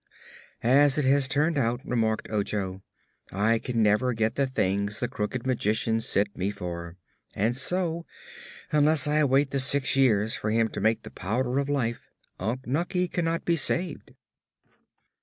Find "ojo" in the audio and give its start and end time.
2.31-2.81